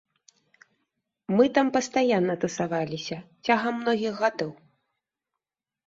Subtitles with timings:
[1.35, 4.51] Мы там пастаянна тусаваліся, цягам многіх гадоў.